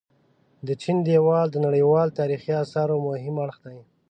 د 0.67 0.69
چين 0.81 0.97
ديوال 1.07 1.47
د 1.51 1.57
نړيوال 1.65 2.07
تاريخي 2.19 2.53
اثارو 2.63 2.95
مهم 3.07 3.35
اړخ 3.45 3.57
دي. 3.65 3.77